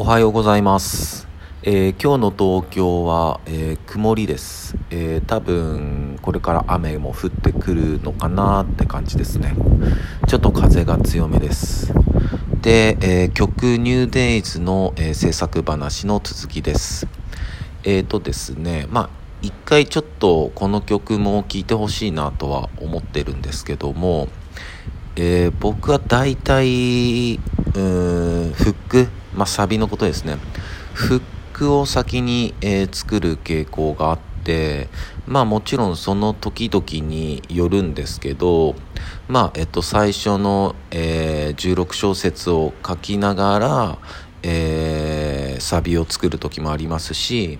[0.00, 1.26] おはようございます、
[1.64, 9.56] えー今日の東京は、えー曇りです、えー多分これから雨も降ってくるのかなって感じですね。
[10.28, 11.92] ちょっと風が強めです。
[12.62, 17.08] で、えー曲「ニューデイズの、えー制作話の続きです。
[17.82, 19.10] えーとですねまあ
[19.42, 24.28] 一回ちょっとこの曲も聴いてほしいなとは思ってるんですけども
[25.16, 29.08] えー僕は大体うーんフック、
[29.38, 30.36] まあ、サビのことですね。
[30.94, 34.88] フックを先に、えー作る傾向があって
[35.26, 38.74] まあもちろんその時々によるんですけど
[39.28, 43.98] まあえっと最初の、えー16小節を書きながら、
[44.42, 47.58] えーサビを作る時もありますし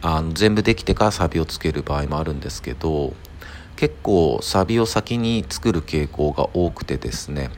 [0.00, 3.14] あの全部できてからサビをつける場合もあるんですけど
[3.76, 7.50] 結構サビを先に作る傾向が多くてですね。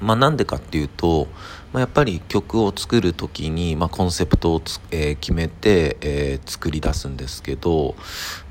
[0.00, 1.28] まあなんでかっていうと、
[1.72, 7.94] まあ、やっぱり曲を作る時に、まあ、コンセプトをつ、えー決めて、えー作り出すんですけど、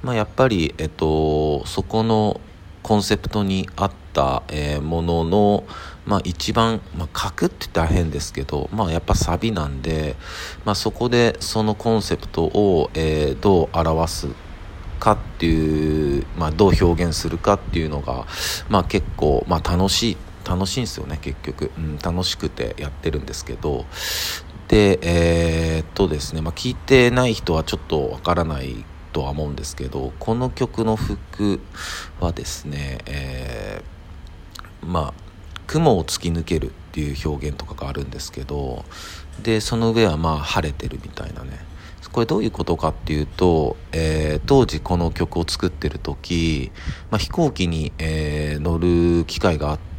[0.03, 2.39] まあ、やっぱり、えっと、そこの
[2.83, 5.63] コンセプトに合った、えーものの、
[6.05, 10.15] まあ、一番、まあ、書くって言ったら変ですけど、まあ、やっぱサビなんで、
[10.63, 14.27] まあ、そこでそのコンセプトを、えーどう表す
[14.99, 18.25] かっていう、まあ、どう表現するかっていうのが、
[18.69, 20.17] まあ、結構、まあ、楽しい
[20.47, 23.85] 楽しいんですよね結局、うん、楽しくてやってるんですけど。
[24.67, 31.61] でえーっとですね、まあ、聞いてない人はちょっとわからないとは思うんですけどこの曲の服
[32.19, 35.27] はですね、えーまあ
[35.67, 38.85] 雲を突き抜けるっていう表現とかがあるんですけど
[39.43, 41.59] でその上はまあ晴れてるみたいなね。
[42.11, 46.71] これどういうことかっていうと、えー当時この曲を作ってる時、
[47.11, 49.96] まあ、飛行機に、えー乗る機会があって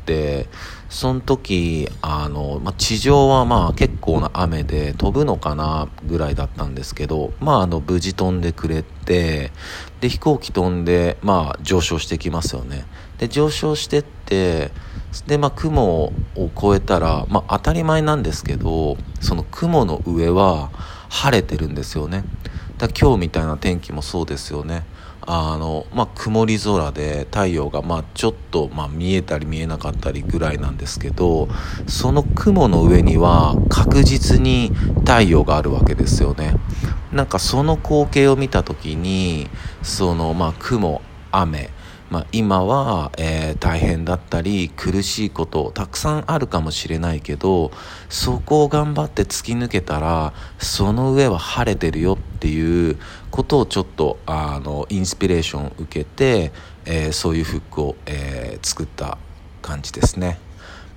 [0.89, 9.53] その時あの、まあ、地上はまあ結構な雨で飛ぶのかなぐらいだったんですけど、まあ、あの無事飛んでくれて
[10.00, 12.84] で飛行機飛んで、まあ、上昇してきますよね。
[13.19, 14.71] で上昇してって
[15.27, 20.71] で、まあ、雲を越えたら、まあ、当たり前なんですけどその雲の上は
[21.09, 22.25] 晴れてるんですよね。
[22.78, 24.84] だ今日みたいな天気もそうですよね。
[25.31, 31.49] あの、まあ、曇り空で太陽が、ま、ちょっと、ま、見えたり見えなかったりぐらいなんですけど
[31.87, 36.55] その雲の上には確実に太陽があるわけですよね。
[37.12, 39.49] なんかその光景を見た時に
[39.83, 41.71] その、まあ、雲雨
[42.11, 47.71] まあ、今は、えー大変だったり苦しいことたくさんあるかもしれないけど
[48.09, 52.99] そこを頑張って突き抜けたらその上は晴れてるよっていう
[53.31, 56.53] ことをちょっとあのインスピレーションを受けて、
[56.85, 59.19] えーそういうフックを、えー作った
[59.63, 60.39] 感じですね。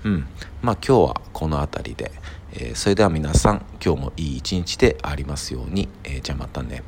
[0.04, 0.28] うん、
[0.62, 2.12] まあ今日はこの辺りで、
[2.54, 6.84] えそれでは皆さん今日もいい一日でありますように、えじゃあまたね。